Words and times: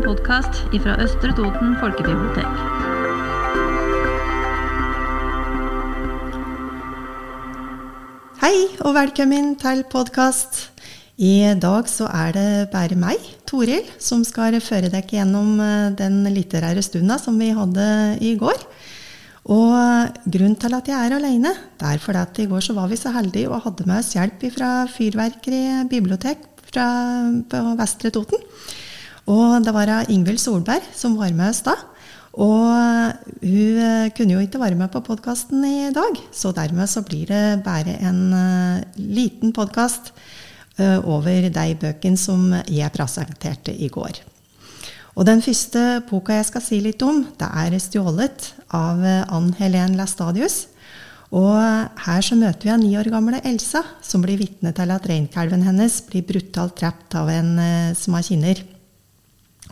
en 0.00 0.06
podkast 0.06 0.62
fra 0.80 0.94
Østre 1.02 1.32
Toten 1.36 1.74
folkebibliotek. 1.80 2.60
Hei 8.40 8.54
og 8.80 8.94
velkommen 8.96 9.52
til 9.60 9.82
podkast. 9.92 10.70
I 11.20 11.52
dag 11.60 11.90
så 11.90 12.08
er 12.08 12.32
det 12.32 12.48
bare 12.72 12.96
meg, 12.96 13.20
Toril, 13.44 13.84
som 14.00 14.24
skal 14.24 14.56
føre 14.64 14.88
dere 14.88 15.04
gjennom 15.04 15.58
eh, 15.60 15.92
den 15.98 16.22
litterære 16.32 16.80
stunda 16.86 17.18
som 17.20 17.36
vi 17.36 17.50
hadde 17.52 17.88
i 18.24 18.36
går. 18.40 18.60
Og 19.52 20.20
grunnen 20.24 20.56
til 20.60 20.76
at 20.78 20.88
jeg 20.88 20.96
er 20.96 21.16
alene, 21.18 21.52
det 21.76 21.92
er 21.92 22.00
fordi 22.00 22.24
at 22.24 22.40
i 22.40 22.48
går 22.48 22.64
så 22.64 22.76
var 22.78 22.88
vi 22.88 22.96
så 23.00 23.12
heldige 23.12 23.50
og 23.52 23.66
hadde 23.66 23.88
med 23.90 24.00
oss 24.00 24.14
hjelp 24.16 24.48
fra 24.54 24.70
Fyrverkeri 24.88 25.64
bibliotek 25.92 26.46
fra, 26.70 26.86
på 27.50 27.66
Vestre 27.76 28.14
Toten. 28.14 28.48
Og 29.30 29.62
det 29.62 29.74
var 29.74 29.92
Ingvild 30.10 30.40
Solberg 30.42 30.86
som 30.96 31.14
var 31.18 31.32
med 31.36 31.52
oss 31.52 31.62
da. 31.66 31.76
Og 32.38 32.62
hun 33.42 33.80
eh, 33.82 34.10
kunne 34.14 34.36
jo 34.36 34.42
ikke 34.44 34.60
være 34.62 34.78
med 34.78 34.92
på 34.92 35.02
podkasten 35.02 35.64
i 35.66 35.90
dag, 35.94 36.18
så 36.30 36.52
dermed 36.54 36.86
så 36.90 37.02
blir 37.02 37.26
det 37.26 37.62
bare 37.66 37.96
en 38.06 38.20
uh, 38.30 38.82
liten 38.94 39.50
podkast 39.52 40.12
uh, 40.78 41.02
over 41.02 41.50
de 41.50 41.66
bøkene 41.74 42.20
som 42.20 42.52
jeg 42.70 42.94
presenterte 42.94 43.74
i 43.74 43.90
går. 43.90 44.22
Og 45.18 45.26
den 45.26 45.42
første 45.42 46.04
boka 46.06 46.38
jeg 46.38 46.46
skal 46.52 46.62
si 46.62 46.78
litt 46.80 47.02
om, 47.02 47.24
det 47.34 47.50
er 47.50 47.74
'Stjålet' 47.74 48.52
av 48.70 49.02
Ann 49.02 49.52
Helen 49.58 49.98
Lastadius. 49.98 50.68
Og 51.34 51.58
her 52.06 52.22
så 52.22 52.38
møter 52.38 52.62
vi 52.62 52.70
en 52.70 52.80
ni 52.80 52.94
år 52.96 53.10
gamle 53.10 53.42
Elsa, 53.44 53.82
som 54.02 54.22
blir 54.22 54.38
vitne 54.38 54.72
til 54.72 54.90
at 54.90 55.06
reinkalven 55.06 55.66
hennes 55.66 56.00
blir 56.06 56.22
brutalt 56.22 56.78
drept 56.78 57.14
av 57.14 57.28
en 57.28 57.58
som 57.94 58.14
har 58.14 58.22
kinner. 58.22 58.62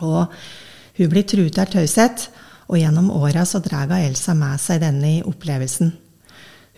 Og 0.05 0.33
hun 0.99 1.11
blir 1.11 1.25
truet 1.27 1.57
av 1.61 1.71
taushet, 1.71 2.29
og 2.69 2.77
gjennom 2.77 3.09
åra 3.15 3.45
så 3.49 3.61
drar 3.63 3.89
Elsa 3.97 4.35
med 4.37 4.61
seg 4.61 4.83
denne 4.83 5.19
opplevelsen. 5.25 5.93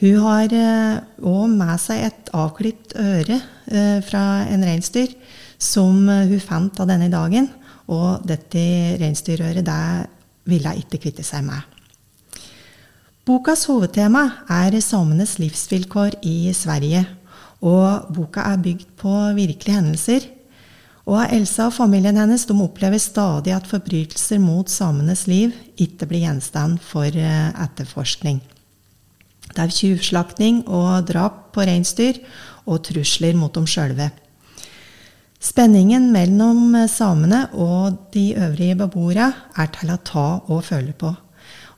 Hun 0.02 0.18
har 0.24 0.50
òg 0.50 1.44
eh, 1.46 1.52
med 1.54 1.74
seg 1.82 2.06
et 2.08 2.30
avklipt 2.34 2.96
øre 2.98 3.38
eh, 3.70 4.00
fra 4.02 4.48
en 4.50 4.64
reinsdyr 4.66 5.14
som 5.62 6.08
eh, 6.10 6.26
hun 6.32 6.42
fant 6.42 6.82
av 6.82 6.90
denne 6.90 7.12
dagen. 7.14 7.52
Og 7.92 8.24
dette 8.26 8.64
reinsdyrøret 9.02 9.66
det 9.68 9.84
ville 10.50 10.74
hun 10.74 10.82
ikke 10.82 11.04
kvitte 11.04 11.26
seg 11.28 11.46
med. 11.46 11.62
Bokas 13.28 13.68
hovedtema 13.70 14.24
er 14.50 14.80
samenes 14.82 15.36
livsvilkår 15.38 16.18
i 16.26 16.54
Sverige. 16.58 17.04
Og 17.62 18.10
boka 18.16 18.48
er 18.50 18.64
bygd 18.64 18.96
på 18.98 19.18
virkelige 19.38 19.78
hendelser 19.78 20.26
og 21.10 21.34
Elsa 21.34 21.68
og 21.70 21.76
familien 21.76 22.20
hennes 22.20 22.46
de 22.46 22.56
opplever 22.62 23.02
stadig 23.02 23.54
at 23.56 23.68
forbrytelser 23.70 24.42
mot 24.42 24.70
samenes 24.70 25.26
liv 25.30 25.56
ikke 25.82 26.08
blir 26.10 26.28
gjenstand 26.28 26.82
for 26.86 27.10
eh, 27.10 27.50
etterforskning. 27.64 28.42
Det 29.52 29.64
er 29.64 29.74
tjuvslakting 29.76 30.62
og 30.70 31.08
drap 31.10 31.50
på 31.56 31.66
reinsdyr 31.68 32.22
og 32.70 32.84
trusler 32.88 33.36
mot 33.36 33.54
dem 33.56 33.66
sjølve. 33.68 34.12
Spenningen 35.42 36.12
mellom 36.14 36.76
samene 36.88 37.48
og 37.58 37.98
de 38.14 38.36
øvrige 38.38 38.78
beboerne 38.84 39.32
er 39.58 39.72
til 39.74 39.90
å 39.90 39.98
ta 40.06 40.28
og 40.46 40.62
føle 40.68 40.94
på. 40.94 41.10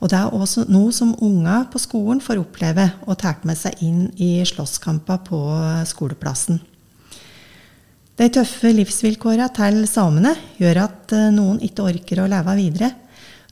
Og 0.03 0.11
det 0.11 0.19
er 0.19 0.35
også 0.35 0.65
noe 0.67 0.91
som 0.91 1.15
unger 1.23 1.69
på 1.71 1.79
skolen 1.79 2.19
får 2.21 2.41
oppleve 2.41 2.89
og 3.07 3.21
tar 3.23 3.39
med 3.47 3.55
seg 3.55 3.79
inn 3.87 4.09
i 4.19 4.35
slåsskamper 4.43 5.23
på 5.29 5.39
skoleplassen. 5.87 6.59
De 8.13 8.27
tøffe 8.29 8.69
livsvilkåra 8.69 9.47
til 9.57 9.87
samene 9.89 10.35
gjør 10.59 10.83
at 10.83 11.13
eh, 11.17 11.31
noen 11.33 11.57
ikke 11.65 11.87
orker 11.89 12.21
å 12.21 12.27
leve 12.29 12.53
videre, 12.59 12.91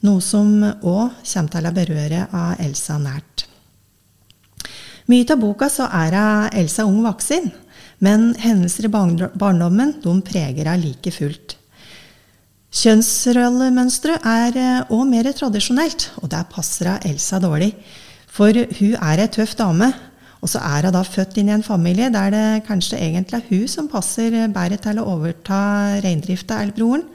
noe 0.06 0.22
som 0.22 0.52
òg 0.62 1.16
kommer 1.26 1.50
til 1.50 1.66
å 1.66 1.72
berøre 1.74 2.26
av 2.30 2.62
Elsa 2.62 2.98
nært. 3.02 3.46
Mye 5.10 5.26
av 5.34 5.40
boka 5.42 5.66
er 5.88 6.14
av 6.14 6.54
Elsa 6.54 6.86
ung 6.86 7.02
voksen, 7.02 7.50
men 8.06 8.30
hendelser 8.38 8.86
i 8.86 8.92
barndommen 8.92 9.96
de 10.02 10.14
preger 10.22 10.70
henne 10.70 10.78
like 10.84 11.10
fullt. 11.10 11.56
Kjønnsrollemønsteret 12.72 14.22
er 14.22 14.86
òg 14.86 15.02
eh, 15.02 15.10
mer 15.10 15.32
tradisjonelt, 15.34 16.06
og 16.22 16.30
det 16.30 16.46
passer 16.54 16.94
Elsa 17.02 17.42
dårlig. 17.42 17.74
For 18.32 18.54
hun 18.54 18.94
er 18.94 19.26
ei 19.26 19.28
tøff 19.28 19.58
dame, 19.58 19.90
og 20.42 20.50
så 20.50 20.58
er 20.66 20.88
hun 20.88 20.96
da 20.96 21.04
født 21.06 21.38
inn 21.38 21.52
i 21.52 21.54
en 21.54 21.62
familie 21.62 22.10
der 22.10 22.32
det 22.34 22.46
kanskje 22.66 22.98
egentlig 22.98 23.38
er 23.38 23.48
hun 23.48 23.68
som 23.70 23.90
passer 23.90 24.34
bedre 24.50 24.78
til 24.82 24.98
å 24.98 25.06
overta 25.14 25.62
reindrifta 26.02 26.58
eller 26.60 26.74
broren, 26.74 27.06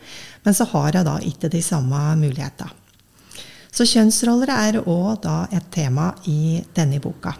men 0.45 0.55
så 0.55 0.67
har 0.71 0.95
hun 0.95 1.09
da 1.09 1.17
ikke 1.27 1.51
de 1.51 1.61
samme 1.63 1.99
mulighetene. 2.21 2.71
Så 3.77 3.85
kjønnsroller 3.85 4.49
er 4.49 4.79
òg 4.79 5.19
da 5.21 5.43
et 5.53 5.67
tema 5.69 6.07
i 6.25 6.63
denne 6.73 6.97
boka. 7.03 7.35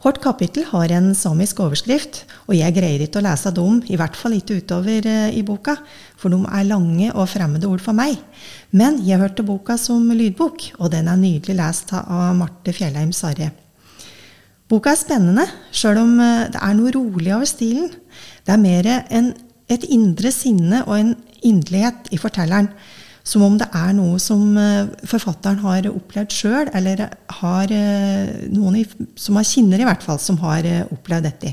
Hvert 0.00 0.18
kapittel 0.20 0.64
har 0.64 0.92
en 0.96 1.10
samisk 1.16 1.58
overskrift, 1.60 2.22
og 2.48 2.54
jeg 2.56 2.72
greier 2.72 3.04
ikke 3.04 3.20
å 3.20 3.24
lese 3.24 3.52
dem, 3.56 3.82
i 3.84 3.98
hvert 4.00 4.16
fall 4.16 4.32
ikke 4.36 4.56
utover 4.62 5.06
eh, 5.08 5.36
i 5.36 5.42
boka, 5.44 5.74
for 6.16 6.32
de 6.32 6.40
er 6.48 6.68
lange 6.68 7.10
og 7.12 7.28
fremmede 7.28 7.68
ord 7.68 7.84
for 7.84 7.96
meg. 7.96 8.16
Men 8.72 8.96
jeg 9.04 9.20
hørte 9.20 9.44
boka 9.44 9.76
som 9.80 10.08
lydbok, 10.08 10.70
og 10.80 10.92
den 10.96 11.08
er 11.08 11.20
nydelig 11.20 11.58
lest 11.60 11.92
av 12.00 12.32
Marte 12.38 12.72
Fjellheim 12.72 13.12
Sarre. 13.16 13.52
Boka 14.70 14.92
er 14.92 15.00
spennende, 15.00 15.48
sjøl 15.74 15.98
om 15.98 16.12
eh, 16.22 16.46
det 16.54 16.60
er 16.62 16.74
noe 16.78 16.92
rolig 16.94 17.32
over 17.34 17.48
stilen. 17.48 17.90
Det 18.46 18.54
er 18.54 18.60
mer 18.62 18.88
en, 19.10 19.32
et 19.70 19.86
indre 19.90 20.30
sinne 20.34 20.84
og 20.86 20.94
en 20.94 21.14
inderlighet 21.46 22.10
i 22.14 22.18
fortelleren. 22.20 22.70
Som 23.26 23.42
om 23.44 23.56
det 23.58 23.66
er 23.76 23.90
noe 23.98 24.20
som 24.22 24.54
eh, 24.58 24.92
forfatteren 25.10 25.58
har 25.64 25.88
opplevd 25.90 26.36
sjøl, 26.36 26.70
eller 26.78 27.02
har 27.40 27.74
eh, 27.74 28.46
noen 28.54 28.78
i, 28.78 28.84
som 29.18 29.40
har 29.40 29.48
kinner, 29.48 29.82
i 29.82 29.88
hvert 29.90 30.06
fall, 30.06 30.22
som 30.22 30.38
har 30.44 30.68
opplevd 30.86 31.26
dette. 31.26 31.52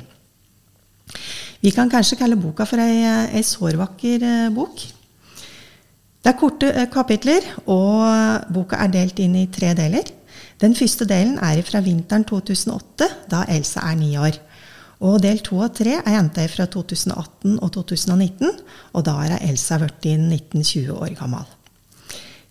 Vi 1.66 1.74
kan 1.74 1.90
kanskje 1.90 2.20
kalle 2.20 2.38
boka 2.38 2.68
for 2.70 2.78
ei, 2.84 3.02
ei 3.34 3.42
sårvakker 3.42 4.28
bok. 4.54 4.86
Det 6.22 6.30
er 6.30 6.38
korte 6.38 6.70
kapitler, 6.94 7.50
og 7.66 8.54
boka 8.54 8.78
er 8.84 8.94
delt 8.94 9.26
inn 9.26 9.40
i 9.42 9.48
tre 9.50 9.74
deler. 9.78 10.14
Den 10.58 10.74
første 10.74 11.06
delen 11.06 11.38
er 11.44 11.60
fra 11.66 11.84
vinteren 11.86 12.26
2008, 12.26 13.08
da 13.30 13.44
Elsa 13.54 13.84
er 13.92 13.98
ni 14.00 14.16
år. 14.18 14.40
Og 15.06 15.20
del 15.22 15.44
to 15.46 15.60
og 15.62 15.76
tre 15.78 16.00
er 16.00 16.16
henta 16.16 16.48
fra 16.50 16.66
2018 16.74 17.60
og 17.62 17.70
2019, 17.76 18.50
og 18.98 19.06
da 19.06 19.20
er 19.28 19.38
Elsa 19.46 19.78
blitt 19.78 20.08
19-20 20.10 20.96
år 20.98 21.14
gammel. 21.20 21.46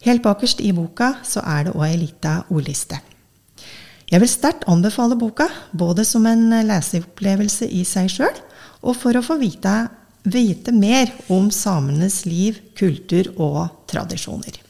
Helt 0.06 0.22
bakerst 0.22 0.62
i 0.62 0.71
boka 0.71 1.16
så 1.27 1.43
er 1.43 1.66
det 1.66 1.75
òg 1.75 1.87
ei 1.89 1.97
lita 2.05 2.37
ordliste. 2.55 3.00
Jeg 4.06 4.22
vil 4.22 4.31
sterkt 4.31 4.69
anbefale 4.71 5.16
boka, 5.19 5.49
både 5.75 6.05
som 6.06 6.28
en 6.31 6.53
leseopplevelse 6.69 7.66
i 7.75 7.83
seg 7.83 8.12
sjøl, 8.12 8.39
og 8.87 8.95
for 8.95 9.19
å 9.19 9.25
få 9.27 9.34
vite, 9.41 9.72
vite 10.22 10.71
mer 10.71 11.11
om 11.34 11.50
samenes 11.50 12.21
liv, 12.28 12.62
kultur 12.78 13.33
og 13.34 13.65
tradisjoner. 13.91 14.66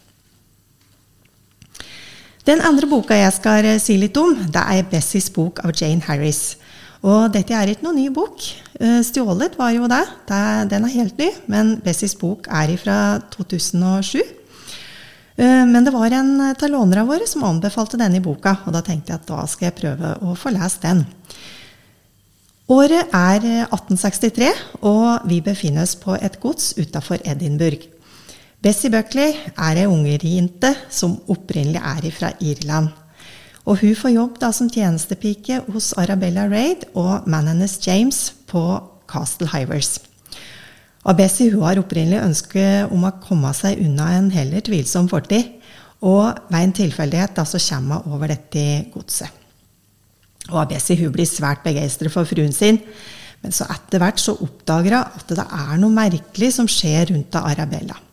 Den 2.47 2.61
andre 2.63 2.87
boka 2.87 3.17
jeg 3.19 3.35
skal 3.35 3.67
eh, 3.67 3.81
si 3.83 3.97
litt 3.99 4.15
om, 4.21 4.37
det 4.55 4.63
er 4.71 4.87
Bessies 4.87 5.27
bok 5.35 5.59
av 5.67 5.73
Jane 5.75 6.05
Harris. 6.07 6.55
Og 7.03 7.33
dette 7.35 7.55
er 7.55 7.73
ikke 7.73 7.83
noen 7.89 7.99
ny 7.99 8.07
bok. 8.15 8.39
Eh, 8.79 9.01
'Stjålet' 9.03 9.59
var 9.59 9.73
jo 9.75 9.89
det. 9.91 10.05
Den 10.71 10.87
er 10.87 10.95
helt 10.95 11.19
ny, 11.19 11.33
men 11.51 11.81
Bessies 11.83 12.15
bok 12.15 12.47
er 12.47 12.71
fra 12.79 13.19
2007. 13.35 14.23
Eh, 14.23 15.65
men 15.67 15.83
det 15.85 15.93
var 15.93 16.15
en 16.15 16.41
av 16.53 16.63
lånerne 16.71 17.07
våre 17.09 17.27
som 17.27 17.43
anbefalte 17.45 17.99
denne 17.99 18.23
boka, 18.23 18.61
og 18.65 18.79
da 18.79 18.81
tenkte 18.81 19.11
jeg 19.11 19.21
at 19.21 19.27
da 19.27 19.43
skal 19.51 19.67
jeg 19.67 19.79
prøve 19.83 20.15
å 20.23 20.39
få 20.39 20.55
lest 20.55 20.87
den. 20.87 21.03
Året 22.71 23.11
er 23.11 23.43
1863, 23.67 24.55
og 24.87 25.27
vi 25.27 25.43
befinner 25.43 25.83
oss 25.83 25.99
på 25.99 26.15
et 26.15 26.39
gods 26.39 26.75
utafor 26.79 27.19
Edinburgh. 27.27 27.96
Bessie 28.65 28.89
Buckley 28.91 29.35
er 29.53 29.79
ei 29.83 29.85
ungerjente 29.85 30.71
som 30.89 31.19
opprinnelig 31.29 31.83
er 31.83 32.07
fra 32.15 32.31
Irland. 32.41 32.89
Og 33.67 33.83
hun 33.83 33.97
får 33.99 34.15
jobb 34.15 34.39
da 34.41 34.53
som 34.55 34.71
tjenestepike 34.71 35.61
hos 35.75 35.93
Arabella 35.99 36.47
Raid 36.49 36.87
og 36.95 37.27
mannen 37.29 37.57
hennes 37.57 37.77
James 37.85 38.21
på 38.49 38.63
Castle 39.11 39.51
Hivers. 39.53 39.99
Og 41.07 41.19
Bessie 41.19 41.53
hun 41.53 41.67
har 41.67 41.79
opprinnelig 41.79 42.23
ønske 42.23 42.65
om 42.91 43.05
å 43.07 43.17
komme 43.23 43.53
seg 43.55 43.83
unna 43.83 44.09
en 44.17 44.31
heller 44.35 44.65
tvilsom 44.65 45.11
fortid. 45.11 45.53
Og 46.07 46.33
ved 46.49 46.61
en 46.63 46.75
tilfeldighet 46.81 47.37
da 47.37 47.45
så 47.49 47.61
kommer 47.69 48.03
hun 48.03 48.17
over 48.17 48.33
dette 48.33 48.65
godset. 48.95 49.31
Og 50.49 50.71
Bessie 50.71 50.99
hun 51.03 51.13
blir 51.15 51.29
svært 51.29 51.65
begeistret 51.67 52.15
for 52.15 52.27
fruen 52.29 52.55
sin. 52.55 52.81
Men 53.43 53.55
så 53.55 53.69
etter 53.71 54.01
hvert 54.03 54.23
så 54.23 54.35
oppdager 54.43 54.97
hun 54.97 55.21
at 55.21 55.39
det 55.39 55.47
er 55.47 55.79
noe 55.83 55.95
merkelig 55.95 56.55
som 56.57 56.71
skjer 56.71 57.13
rundt 57.13 57.39
Arabella. 57.43 58.06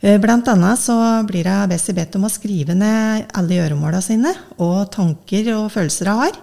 Eh, 0.00 0.16
blant 0.20 0.48
annet 0.48 0.80
så 0.80 0.94
blir 1.28 1.44
hun 1.44 1.68
Bessie 1.68 1.92
bedt 1.96 2.14
om 2.16 2.24
å 2.24 2.32
skrive 2.32 2.72
ned 2.72 3.26
alle 3.36 3.58
gjøremåla 3.58 4.00
sine 4.00 4.32
og 4.56 4.88
tanker 4.94 5.50
og 5.58 5.66
følelser 5.74 6.08
jeg 6.08 6.20
har, 6.22 6.38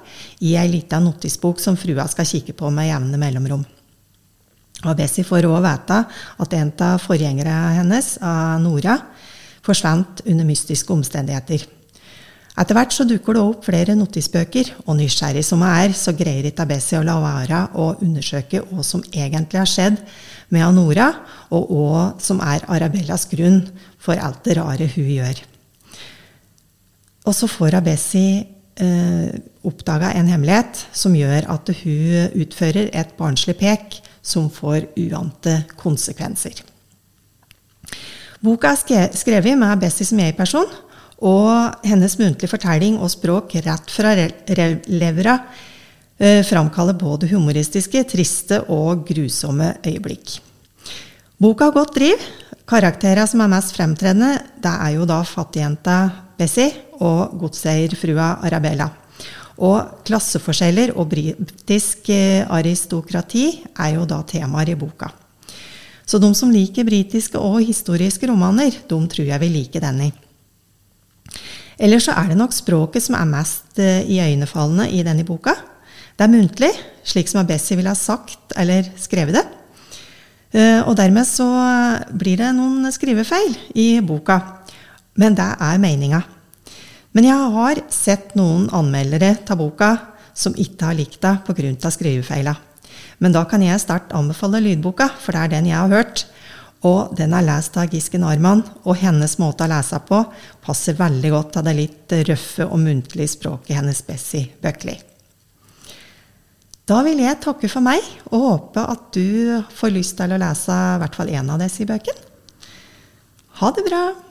i 0.45 0.53
ei 0.61 0.67
lita 0.69 0.99
notisbok 1.01 1.61
som 1.61 1.77
frua 1.79 2.05
skal 2.11 2.29
kikke 2.29 2.53
på 2.57 2.69
med 2.73 2.91
jevne 2.91 3.17
mellomrom. 3.17 3.63
Og 4.85 4.93
Bessie 4.99 5.25
får 5.25 5.49
òg 5.49 5.57
vite 5.65 6.03
at 6.43 6.53
en 6.53 6.69
av 6.85 7.01
forgjengerne 7.01 7.55
hennes, 7.79 8.11
Nora, 8.61 8.99
forsvant 9.65 10.21
under 10.27 10.45
mystiske 10.45 10.93
omstendigheter. 10.93 11.65
Etter 12.57 12.73
hvert 12.73 12.93
så 12.95 13.05
dukker 13.05 13.37
det 13.37 13.41
opp 13.43 13.67
flere 13.67 13.93
notisbøker, 13.93 14.71
og 14.87 14.97
nysgjerrig 14.97 15.43
som 15.45 15.61
jeg 15.61 15.89
er, 15.89 15.91
så 15.93 16.13
greier 16.17 16.47
ikke 16.49 16.65
Bessie 16.71 16.97
å 16.97 17.05
la 17.05 17.19
være 17.21 17.59
å 17.77 17.91
undersøke 18.01 18.63
hva 18.65 18.85
som 18.85 19.03
egentlig 19.11 19.61
har 19.61 19.69
skjedd 19.69 19.99
med 20.53 20.65
Anora, 20.65 21.11
og 21.53 21.69
hva 21.69 22.01
som 22.23 22.41
er 22.41 22.65
Arabellas 22.65 23.27
grunn 23.29 23.61
for 24.01 24.17
alt 24.17 24.41
det 24.47 24.57
rare 24.57 24.89
hun 24.95 25.11
gjør. 25.19 25.43
Og 27.27 27.35
så 27.35 27.49
får 27.51 27.77
Abesi 27.77 28.25
eh, 28.41 29.37
oppdaga 29.67 30.15
en 30.17 30.31
hemmelighet 30.31 30.81
som 30.95 31.13
gjør 31.13 31.51
at 31.53 31.69
hun 31.83 32.41
utfører 32.41 32.89
et 32.89 33.13
barnslig 33.19 33.57
pek 33.59 33.99
som 34.25 34.49
får 34.49 34.89
uante 34.97 35.59
konsekvenser. 35.77 36.63
Boka 38.41 38.73
er 38.93 39.13
skrevet 39.17 39.57
med 39.57 39.81
Bessie 39.81 40.05
som 40.07 40.19
jeg-person, 40.21 40.69
og 41.25 41.87
hennes 41.87 42.17
muntlige 42.19 42.51
fortelling 42.51 42.99
og 43.01 43.09
språk 43.09 43.55
rett 43.65 43.89
fra 43.93 44.13
levra 44.13 45.37
eh, 46.17 46.43
framkaller 46.45 46.97
både 46.97 47.29
humoristiske, 47.31 48.03
triste 48.11 48.61
og 48.69 49.07
grusomme 49.07 49.73
øyeblikk. 49.85 50.37
Boka 51.41 51.69
har 51.69 51.73
godt 51.73 51.97
driv. 51.97 52.21
Karakterene 52.67 53.27
som 53.29 53.41
er 53.41 53.51
mest 53.51 53.73
fremtredende, 53.77 54.37
det 54.61 54.73
er 54.73 54.95
jo 54.97 55.05
da 55.07 55.21
fattigjenta 55.23 55.97
Bessie 56.37 56.69
og 57.01 57.37
godseierfrua 57.39 58.37
Arabella. 58.45 58.89
Og 59.57 60.03
klasseforskjeller 60.05 60.91
og 60.99 61.07
britisk 61.09 62.11
eh, 62.13 62.45
aristokrati 62.45 63.47
er 63.73 63.95
jo 63.95 64.05
da 64.05 64.21
temaer 64.27 64.75
i 64.75 64.77
boka. 64.77 65.09
Så 66.07 66.21
de 66.21 66.29
som 66.37 66.53
liker 66.53 66.85
britiske 66.87 67.39
og 67.41 67.57
historiske 67.65 68.29
romaner, 68.29 68.71
de 68.87 68.99
tror 69.11 69.27
jeg 69.27 69.41
vil 69.41 69.55
like 69.57 69.81
denne. 69.81 70.11
Ellers 71.77 72.07
så 72.07 72.15
er 72.17 72.31
det 72.31 72.39
nok 72.39 72.55
språket 72.55 73.05
som 73.05 73.17
er 73.17 73.29
mest 73.29 73.77
uh, 73.81 74.01
iøynefallende 74.01 74.89
i 74.93 75.03
denne 75.05 75.25
boka. 75.27 75.53
Det 76.17 76.25
er 76.25 76.33
muntlig, 76.33 76.71
slik 77.05 77.29
som 77.29 77.43
Abessi 77.43 77.77
ville 77.77 77.93
ha 77.93 77.97
sagt 77.97 78.55
eller 78.57 78.89
skrevet 78.97 79.37
det. 79.37 79.45
Uh, 80.55 80.81
og 80.87 80.95
dermed 80.97 81.27
så 81.29 81.47
blir 82.17 82.41
det 82.41 82.53
noen 82.57 82.89
skrivefeil 82.93 83.53
i 83.77 83.89
boka. 84.01 84.39
Men 85.17 85.37
det 85.37 85.51
er 85.61 85.81
meninga. 85.81 86.23
Men 87.17 87.25
jeg 87.25 87.51
har 87.57 87.81
sett 87.93 88.33
noen 88.37 88.67
anmeldere 88.75 89.35
ta 89.45 89.57
boka 89.57 89.95
som 90.37 90.53
ikke 90.57 90.89
har 90.89 90.97
likt 90.97 91.21
det 91.21 91.33
pga. 91.45 91.91
skrivefeila. 91.91 92.53
Men 93.17 93.33
da 93.33 93.43
kan 93.49 93.61
jeg 93.61 93.81
sterkt 93.81 94.13
anbefale 94.13 94.61
lydboka, 94.61 95.09
for 95.17 95.33
det 95.33 95.41
er 95.41 95.53
den 95.55 95.69
jeg 95.71 95.77
har 95.77 95.89
hørt. 95.89 96.25
Og 96.85 97.15
den 97.17 97.33
er 97.33 97.45
lest 97.45 97.77
av 97.79 97.89
Gisken 97.89 98.25
Arman, 98.27 98.61
og 98.85 98.99
hennes 99.01 99.37
måte 99.41 99.65
å 99.65 99.71
lese 99.71 99.97
på 100.05 100.21
passer 100.61 100.97
veldig 100.99 101.31
godt 101.33 101.55
til 101.55 101.65
det 101.65 101.75
litt 101.77 102.17
røffe 102.29 102.67
og 102.67 102.81
muntlige 102.83 103.33
språket 103.33 103.79
hennes 103.79 104.03
Bessie 104.05 104.51
Buckley. 104.61 104.99
Da 106.87 107.01
vil 107.03 107.19
jeg 107.19 107.41
takke 107.43 107.67
for 107.71 107.83
meg, 107.83 108.03
og 108.29 108.45
håpe 108.45 108.85
at 108.93 109.09
du 109.17 109.57
får 109.75 109.95
lyst 109.95 110.15
til 110.21 110.31
å 110.31 110.39
lese 110.39 110.71
i 110.71 111.01
hvert 111.01 111.17
fall 111.17 111.33
én 111.33 111.51
av 111.51 111.59
disse 111.63 111.87
bøkene. 111.89 112.23
Ha 113.57 113.73
det 113.73 113.83
bra! 113.89 114.26